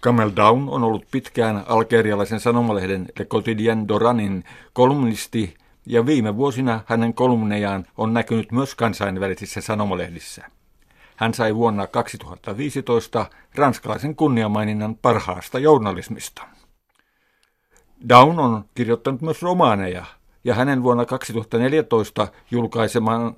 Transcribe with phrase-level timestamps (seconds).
[0.00, 5.54] Kamel Down on ollut pitkään algerialaisen sanomalehden Le Quotidien Doranin kolumnisti
[5.86, 10.44] ja viime vuosina hänen kolumnejaan on näkynyt myös kansainvälisissä sanomalehdissä.
[11.16, 16.42] Hän sai vuonna 2015 ranskalaisen kunniamaininnan parhaasta journalismista.
[18.08, 20.04] Down on kirjoittanut myös romaaneja,
[20.44, 23.36] ja hänen vuonna 2014 julkaisemaan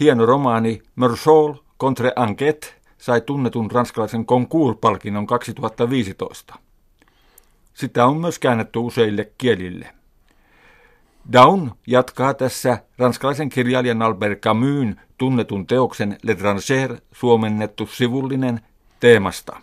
[0.00, 6.54] hieno romaani Mersol contre Enquête sai tunnetun ranskalaisen Concours-palkinnon 2015.
[7.74, 9.94] Sitä on myös käännetty useille kielille.
[11.32, 18.60] Down jatkaa tässä ranskalaisen kirjailijan Albert Camusin tunnetun teoksen L'étranger suomennettu sivullinen
[19.00, 19.60] teemasta.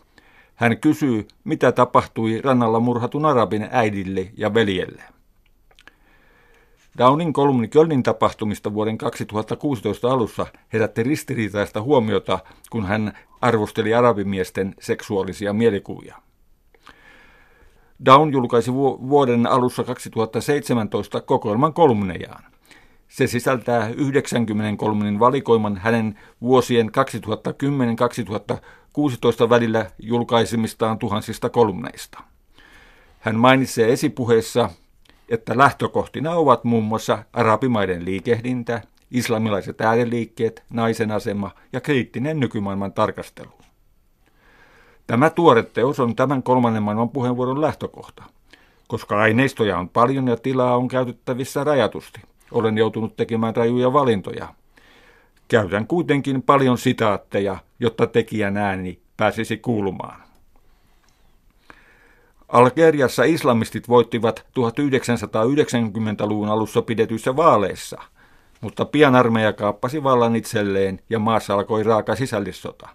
[0.56, 5.04] Hän kysyy, mitä tapahtui rannalla murhatun arabin äidille ja veljelle.
[6.98, 12.40] Downin kolumni Kölnin tapahtumista vuoden 2016 alussa herätti ristiriitaista huomiota,
[12.70, 16.16] kun hän arvosteli arabimiesten seksuaalisia mielikuvia.
[18.06, 22.44] Down julkaisi vuoden alussa 2017 kokoelman kolumnejaan.
[23.08, 26.92] Se sisältää 90 kolumnin valikoiman hänen vuosien
[29.45, 32.23] 2010-2016 välillä julkaisemistaan tuhansista kolumneista.
[33.20, 34.70] Hän mainitsee esipuheessa,
[35.30, 43.52] että lähtökohtina ovat muun muassa arabimaiden liikehdintä, islamilaiset ääriliikkeet, naisen asema ja kriittinen nykymaailman tarkastelu.
[45.08, 48.24] Tämä tuore teos on tämän kolmannen maailman puheenvuoron lähtökohta.
[48.88, 54.48] Koska aineistoja on paljon ja tilaa on käytettävissä rajatusti, olen joutunut tekemään rajuja valintoja.
[55.48, 60.24] Käytän kuitenkin paljon sitaatteja, jotta tekijän ääni pääsisi kuulumaan.
[62.54, 68.02] Algeriassa islamistit voittivat 1990-luvun alussa pidetyissä vaaleissa,
[68.62, 72.90] mutta pian armeija kaappasi vallan itselleen ja maassa alkoi raaka sisällissota.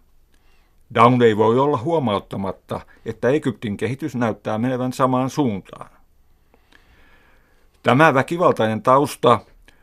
[0.95, 5.91] Down ei voi olla huomauttamatta, että Egyptin kehitys näyttää menevän samaan suuntaan.
[7.83, 9.41] Tämä väkivaltainen tausta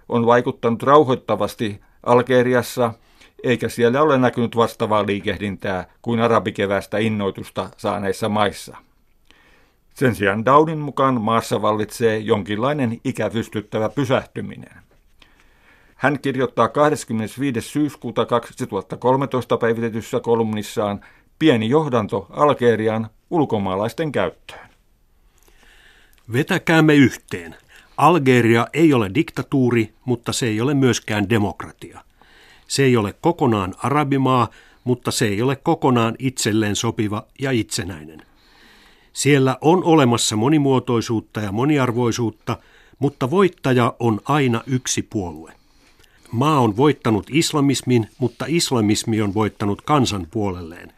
[0.10, 2.94] on vaikuttanut rauhoittavasti Algeriassa,
[3.44, 8.78] eikä siellä ole näkynyt vastaavaa liikehdintää kuin arabikevästä innoitusta saaneissa maissa.
[9.96, 14.74] Sen sijaan Downin mukaan maassa vallitsee jonkinlainen ikävystyttävä pysähtyminen.
[15.96, 17.62] Hän kirjoittaa 25.
[17.62, 21.02] syyskuuta 2013 päivitetyssä kolumnissaan
[21.40, 24.70] pieni johdanto Algerian ulkomaalaisten käyttöön.
[26.34, 27.56] Vetäkäämme yhteen.
[27.98, 32.02] Algeria ei ole diktatuuri, mutta se ei ole myöskään demokratia.
[32.68, 34.48] Se ei ole kokonaan arabimaa,
[34.84, 38.35] mutta se ei ole kokonaan itselleen sopiva ja itsenäinen.
[39.16, 42.58] Siellä on olemassa monimuotoisuutta ja moniarvoisuutta,
[43.00, 45.54] mutta voittaja on aina yksi puolue.
[46.32, 50.94] Maa on voittanut islamismin, mutta islamismi on voittanut kansan puolelleen.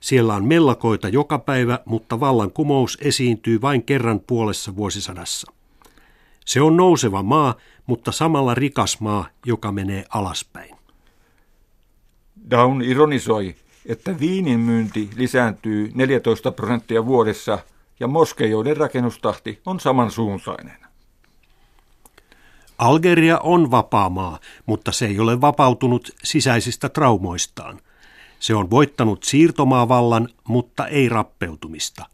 [0.00, 5.52] Siellä on mellakoita joka päivä, mutta vallankumous esiintyy vain kerran puolessa vuosisadassa.
[6.46, 7.54] Se on nouseva maa,
[7.86, 10.76] mutta samalla rikas maa, joka menee alaspäin.
[12.50, 13.54] Down ironisoi,
[13.88, 17.58] että viinin myynti lisääntyy 14 prosenttia vuodessa
[18.00, 20.76] ja moskeijoiden rakennustahti on samansuuntainen.
[22.78, 27.80] Algeria on vapaa maa, mutta se ei ole vapautunut sisäisistä traumoistaan.
[28.40, 32.06] Se on voittanut siirtomaavallan, mutta ei rappeutumista.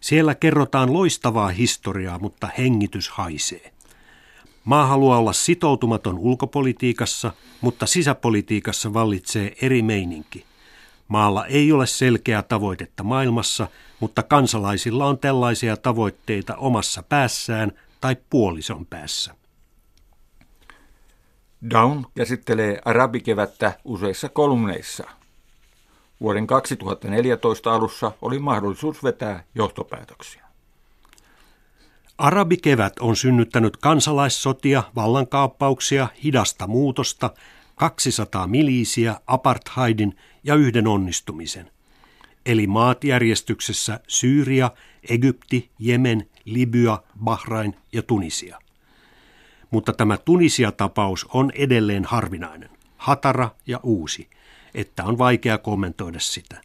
[0.00, 3.72] Siellä kerrotaan loistavaa historiaa, mutta hengitys haisee.
[4.64, 10.44] Maa haluaa olla sitoutumaton ulkopolitiikassa, mutta sisäpolitiikassa vallitsee eri meininki.
[11.08, 13.68] Maalla ei ole selkeää tavoitetta maailmassa,
[14.00, 19.34] mutta kansalaisilla on tällaisia tavoitteita omassa päässään tai puolison päässä.
[21.70, 25.04] Down käsittelee arabikevättä useissa kolumneissa.
[26.20, 30.46] Vuoden 2014 alussa oli mahdollisuus vetää johtopäätöksiä.
[32.18, 37.30] Arabikevät on synnyttänyt kansalaissotia, vallankaappauksia, hidasta muutosta,
[37.74, 40.16] 200 miliisiä, apartheidin
[40.46, 41.70] ja yhden onnistumisen.
[42.46, 44.70] Eli maat järjestyksessä Syyria,
[45.08, 48.58] Egypti, Jemen, Libya, Bahrain ja Tunisia.
[49.70, 54.28] Mutta tämä Tunisia-tapaus on edelleen harvinainen, hatara ja uusi,
[54.74, 56.60] että on vaikea kommentoida sitä.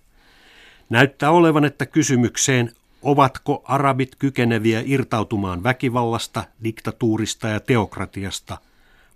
[0.89, 8.57] Näyttää olevan, että kysymykseen ovatko arabit kykeneviä irtautumaan väkivallasta, diktatuurista ja teokratiasta,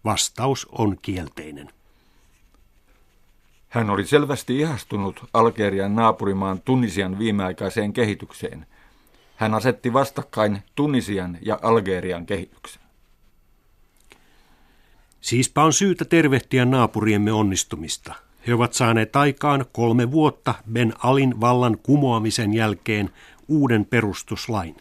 [0.06, 1.70] vastaus on kielteinen.
[3.76, 8.66] Hän oli selvästi ihastunut Algerian naapurimaan Tunisian viimeaikaiseen kehitykseen.
[9.36, 12.82] Hän asetti vastakkain Tunisian ja Algerian kehityksen.
[15.22, 18.14] Siispä on syytä tervehtiä naapuriemme onnistumista.
[18.48, 23.10] He ovat saaneet aikaan kolme vuotta Ben Alin vallan kumoamisen jälkeen
[23.48, 24.76] uuden perustuslain.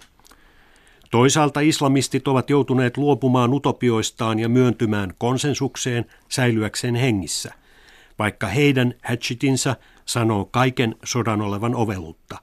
[1.10, 7.63] Toisaalta islamistit ovat joutuneet luopumaan utopioistaan ja myöntymään konsensukseen säilyäkseen hengissä,
[8.18, 9.76] vaikka heidän hatchetinsa
[10.06, 12.38] sanoo kaiken sodan olevan ovelutta.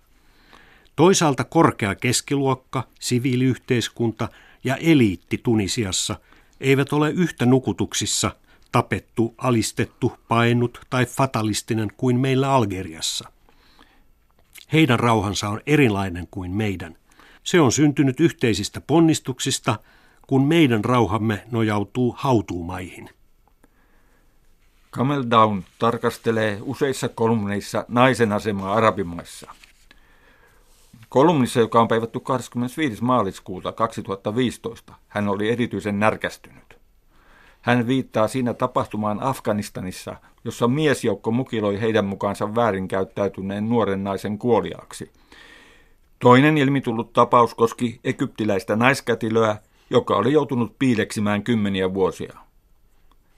[0.96, 4.30] Toisaalta korkea keskiluokka, siviiliyhteiskunta
[4.64, 6.20] ja eliitti Tunisiassa
[6.60, 8.32] eivät ole yhtä nukutuksissa
[8.72, 13.32] tapettu, alistettu, painut tai fatalistinen kuin meillä Algeriassa.
[14.74, 16.96] Heidän rauhansa on erilainen kuin meidän.
[17.44, 19.80] Se on syntynyt yhteisistä ponnistuksista,
[20.28, 23.10] kun meidän rauhamme nojautuu hautuumaihin.
[24.96, 29.52] Camel Down tarkastelee useissa kolumneissa naisen asemaa arabimaissa.
[31.10, 33.04] Kolumnissa, joka on päivätty 25.
[33.04, 36.78] maaliskuuta 2015, hän oli erityisen närkästynyt.
[37.62, 40.16] Hän viittaa siinä tapahtumaan Afganistanissa,
[40.46, 45.12] jossa miesjoukko mukiloi heidän mukaansa väärinkäyttäytyneen nuoren naisen kuoliaaksi.
[46.20, 49.58] Toinen ilmitullut tapaus koski egyptiläistä naiskätilöä,
[49.90, 52.50] joka oli joutunut piileksimään kymmeniä vuosia.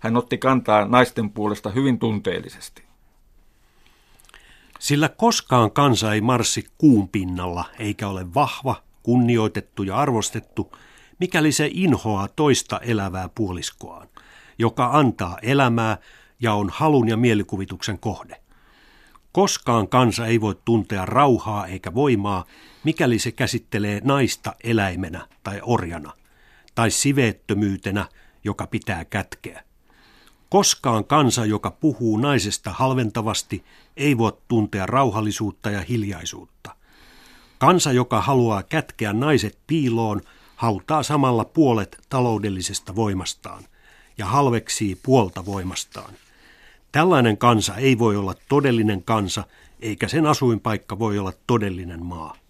[0.03, 2.83] Hän otti kantaa naisten puolesta hyvin tunteellisesti.
[4.79, 10.75] Sillä koskaan kansa ei marssi kuun pinnalla, eikä ole vahva, kunnioitettu ja arvostettu,
[11.19, 14.07] mikäli se inhoaa toista elävää puoliskoaan,
[14.59, 15.97] joka antaa elämää
[16.39, 18.41] ja on halun ja mielikuvituksen kohde.
[19.31, 22.45] Koskaan kansa ei voi tuntea rauhaa eikä voimaa,
[22.83, 26.13] mikäli se käsittelee naista eläimenä tai orjana,
[26.75, 28.05] tai siveettömyytenä,
[28.43, 29.63] joka pitää kätkeä.
[30.53, 33.63] Koskaan kansa, joka puhuu naisesta halventavasti,
[33.97, 36.75] ei voi tuntea rauhallisuutta ja hiljaisuutta.
[37.57, 40.21] Kansa, joka haluaa kätkeä naiset piiloon,
[40.55, 43.63] hautaa samalla puolet taloudellisesta voimastaan
[44.17, 46.13] ja halveksii puolta voimastaan.
[46.91, 49.43] Tällainen kansa ei voi olla todellinen kansa,
[49.79, 52.42] eikä sen asuinpaikka voi olla todellinen maa.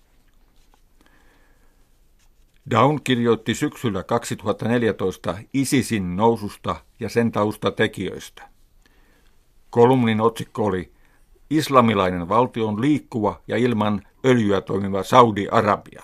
[2.71, 8.49] Down kirjoitti syksyllä 2014 ISISin noususta ja sen taustatekijöistä.
[9.69, 10.91] Kolumnin otsikko oli
[11.49, 16.03] Islamilainen valtio on liikkuva ja ilman öljyä toimiva Saudi-Arabia.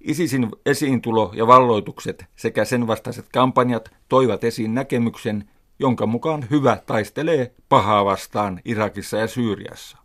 [0.00, 5.48] ISISin esiintulo ja valloitukset sekä sen vastaiset kampanjat toivat esiin näkemyksen,
[5.78, 9.98] jonka mukaan hyvä taistelee pahaa vastaan Irakissa ja Syyriassa.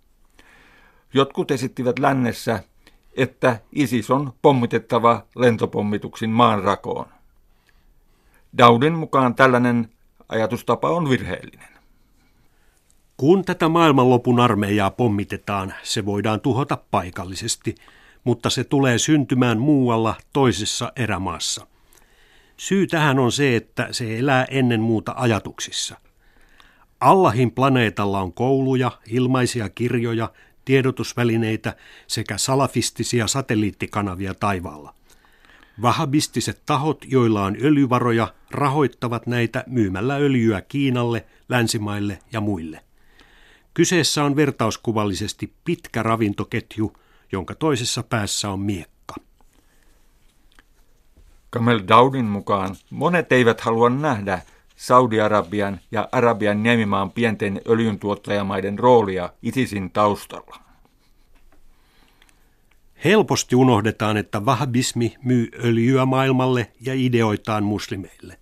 [1.14, 2.64] Jotkut esittivät lännessä,
[3.18, 7.06] että ISIS on pommitettava lentopommituksin maan rakoon.
[8.58, 9.90] Daudin mukaan tällainen
[10.30, 11.68] ajatustapa on virheellinen.
[13.18, 17.76] Kun tätä maailmanlopun armeijaa pommitetaan, se voidaan tuhota paikallisesti,
[18.24, 21.68] mutta se tulee syntymään muualla toisessa erämaassa.
[22.58, 25.96] Syy tähän on se, että se elää ennen muuta ajatuksissa.
[27.00, 30.30] Allahin planeetalla on kouluja, ilmaisia kirjoja,
[30.72, 31.76] tiedotusvälineitä
[32.08, 34.94] sekä salafistisia satelliittikanavia taivaalla.
[35.82, 42.84] Vahabistiset tahot, joilla on öljyvaroja, rahoittavat näitä myymällä öljyä Kiinalle, länsimaille ja muille.
[43.74, 46.94] Kyseessä on vertauskuvallisesti pitkä ravintoketju,
[47.32, 49.16] jonka toisessa päässä on miekka.
[51.50, 54.42] Kamel Daudin mukaan monet eivät halua nähdä
[54.82, 60.60] Saudi-Arabian ja Arabian niemimaan pienten öljyntuottajamaiden roolia ISISin taustalla.
[63.04, 68.38] Helposti unohdetaan, että vahbismi myy öljyä maailmalle ja ideoitaan muslimeille.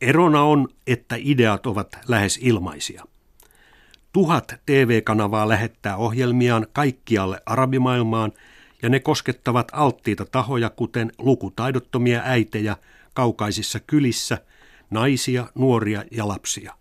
[0.00, 3.04] Erona on, että ideat ovat lähes ilmaisia.
[4.12, 8.32] Tuhat TV-kanavaa lähettää ohjelmiaan kaikkialle arabimaailmaan
[8.82, 12.76] ja ne koskettavat alttiita tahoja, kuten lukutaidottomia äitejä
[13.14, 14.38] kaukaisissa kylissä,
[14.94, 16.74] naisia, nuoria ja lapsia.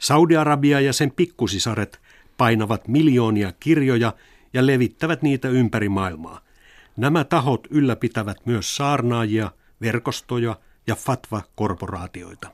[0.00, 2.00] Saudi-Arabia ja sen pikkusisaret
[2.38, 4.12] painavat miljoonia kirjoja
[4.52, 6.40] ja levittävät niitä ympäri maailmaa.
[6.96, 10.56] Nämä tahot ylläpitävät myös saarnaajia, verkostoja
[10.86, 12.48] ja fatva-korporaatioita.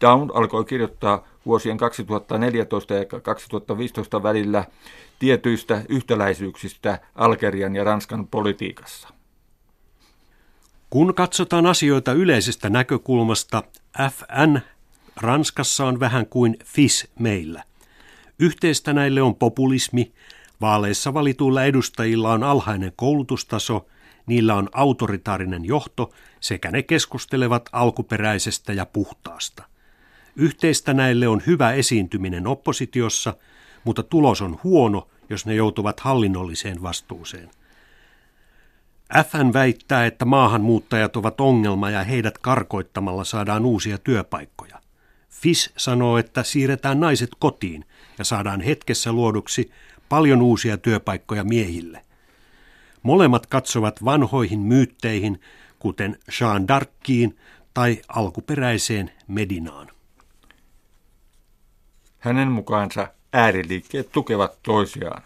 [0.00, 4.64] Down alkoi kirjoittaa vuosien 2014 ja 2015 välillä
[5.18, 9.17] tietyistä yhtäläisyyksistä Algerian ja Ranskan politiikassa.
[10.90, 13.62] Kun katsotaan asioita yleisestä näkökulmasta,
[14.10, 14.58] FN
[15.16, 17.64] Ranskassa on vähän kuin FIS meillä.
[18.38, 20.12] Yhteistä näille on populismi,
[20.60, 23.86] vaaleissa valituilla edustajilla on alhainen koulutustaso,
[24.26, 29.62] niillä on autoritaarinen johto sekä ne keskustelevat alkuperäisestä ja puhtaasta.
[30.36, 33.34] Yhteistä näille on hyvä esiintyminen oppositiossa,
[33.84, 37.50] mutta tulos on huono, jos ne joutuvat hallinnolliseen vastuuseen.
[39.14, 44.78] FN väittää, että maahanmuuttajat ovat ongelma ja heidät karkoittamalla saadaan uusia työpaikkoja.
[45.28, 47.84] FIS sanoo, että siirretään naiset kotiin
[48.18, 49.70] ja saadaan hetkessä luoduksi
[50.08, 52.02] paljon uusia työpaikkoja miehille.
[53.02, 55.40] Molemmat katsovat vanhoihin myytteihin,
[55.78, 57.38] kuten Jean d'Arciin
[57.74, 59.88] tai alkuperäiseen Medinaan.
[62.18, 65.22] Hänen mukaansa ääriliikkeet tukevat toisiaan.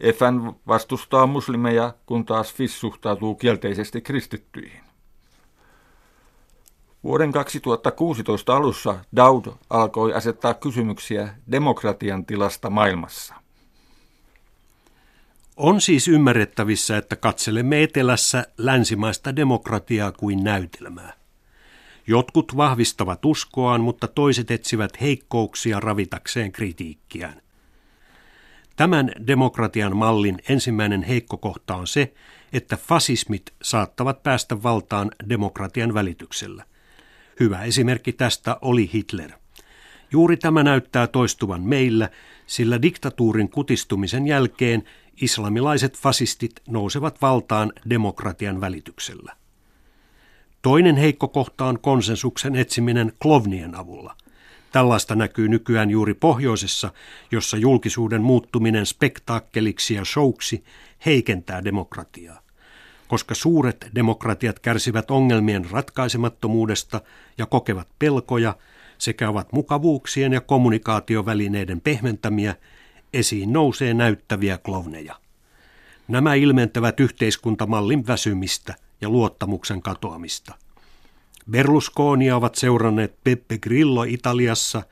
[0.00, 4.80] FN vastustaa muslimeja, kun taas FIS suhtautuu kielteisesti kristittyihin.
[7.04, 13.34] Vuoden 2016 alussa Daud alkoi asettaa kysymyksiä demokratian tilasta maailmassa.
[15.56, 21.12] On siis ymmärrettävissä, että katselemme etelässä länsimaista demokratiaa kuin näytelmää.
[22.06, 27.42] Jotkut vahvistavat uskoaan, mutta toiset etsivät heikkouksia ravitakseen kritiikkiään.
[28.82, 32.14] Tämän demokratian mallin ensimmäinen heikko kohta on se,
[32.52, 36.64] että fasismit saattavat päästä valtaan demokratian välityksellä.
[37.40, 39.30] Hyvä esimerkki tästä oli Hitler.
[40.12, 42.10] Juuri tämä näyttää toistuvan meillä,
[42.46, 44.84] sillä diktatuurin kutistumisen jälkeen
[45.20, 49.36] islamilaiset fasistit nousevat valtaan demokratian välityksellä.
[50.62, 54.16] Toinen heikko kohta on konsensuksen etsiminen klovnien avulla.
[54.72, 56.92] Tällaista näkyy nykyään juuri pohjoisessa,
[57.30, 60.64] jossa julkisuuden muuttuminen spektaakkeliksi ja showksi
[61.06, 62.42] heikentää demokratiaa.
[63.08, 67.00] Koska suuret demokratiat kärsivät ongelmien ratkaisemattomuudesta
[67.38, 68.56] ja kokevat pelkoja
[68.98, 72.54] sekä ovat mukavuuksien ja kommunikaatiovälineiden pehmentämiä,
[73.12, 75.16] esiin nousee näyttäviä klovneja.
[76.08, 80.54] Nämä ilmentävät yhteiskuntamallin väsymistä ja luottamuksen katoamista.
[81.50, 84.82] Berlusconia ovat seuranneet Peppe Grillo Italiassa,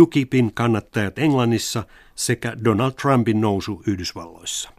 [0.00, 4.70] UKIPin kannattajat Englannissa sekä Donald Trumpin nousu Yhdysvalloissa.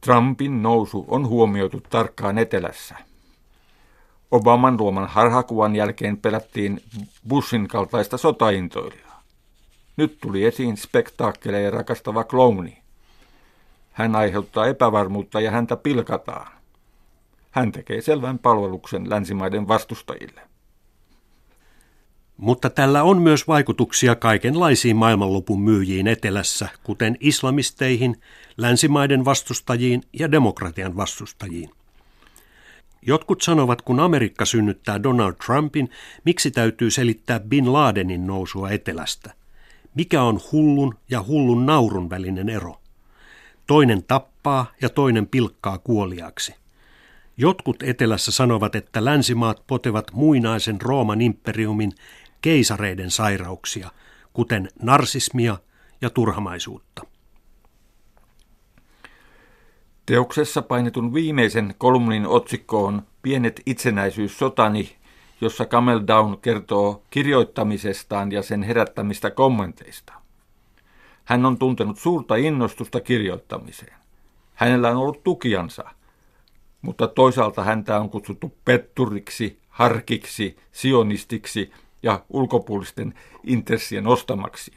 [0.00, 2.94] Trumpin nousu on huomioitu tarkkaan etelässä.
[4.30, 6.82] Obaman luoman harhakuvan jälkeen pelättiin
[7.28, 9.22] Bushin kaltaista sotaintoilijaa.
[9.96, 12.78] Nyt tuli esiin spektaakkeleja rakastava klouni.
[13.92, 16.61] Hän aiheuttaa epävarmuutta ja häntä pilkataan.
[17.52, 20.40] Hän tekee selvän palveluksen länsimaiden vastustajille.
[22.36, 28.20] Mutta tällä on myös vaikutuksia kaikenlaisiin maailmanlopun myyjiin etelässä, kuten islamisteihin,
[28.56, 31.70] länsimaiden vastustajiin ja demokratian vastustajiin.
[33.02, 35.90] Jotkut sanovat, kun Amerikka synnyttää Donald Trumpin,
[36.24, 39.34] miksi täytyy selittää Bin Ladenin nousua etelästä.
[39.94, 42.80] Mikä on hullun ja hullun naurun välinen ero?
[43.66, 46.61] Toinen tappaa ja toinen pilkkaa kuoliaksi.
[47.36, 51.92] Jotkut etelässä sanovat, että länsimaat potevat muinaisen Rooman imperiumin
[52.40, 53.90] keisareiden sairauksia,
[54.32, 55.58] kuten narsismia
[56.00, 57.02] ja turhamaisuutta.
[60.06, 64.96] Teoksessa painetun viimeisen kolumnin otsikko on Pienet itsenäisyyssotani,
[65.40, 70.12] jossa Camel Down kertoo kirjoittamisestaan ja sen herättämistä kommenteista.
[71.24, 73.94] Hän on tuntenut suurta innostusta kirjoittamiseen.
[74.54, 75.84] Hänellä on ollut tukiansa,
[76.82, 81.72] mutta toisaalta häntä on kutsuttu petturiksi, harkiksi, sionistiksi
[82.02, 84.72] ja ulkopuolisten intressien ostamaksi.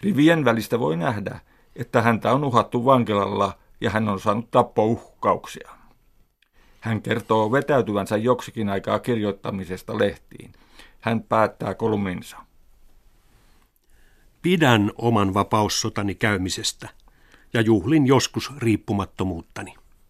[0.00, 1.40] Rivien välistä voi nähdä,
[1.76, 5.70] että häntä on uhattu vankilalla ja hän on saanut tappouhkauksia.
[6.80, 10.52] Hän kertoo vetäytyvänsä joksikin aikaa kirjoittamisesta lehtiin.
[11.00, 12.36] Hän päättää kolminsa.
[14.42, 16.88] Pidän oman vapaussotani käymisestä
[17.52, 19.74] ja juhlin joskus riippumattomuuttani.